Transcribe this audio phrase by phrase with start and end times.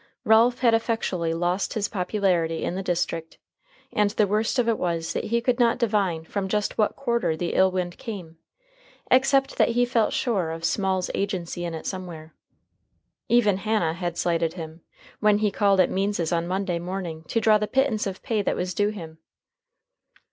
[0.23, 3.37] Ralph had effectually lost his popularity in the district,
[3.93, 7.37] and the worst of it was that he could not divine from just what quarter
[7.37, 8.39] the ill wind came,
[9.11, 12.33] except that he felt sure of Small's agency in it somewhere.
[13.29, 14.81] Even Hannah had slighted him,
[15.19, 18.55] when he called at Means's on Monday morning to draw the pittance of pay that
[18.55, 19.19] was due him.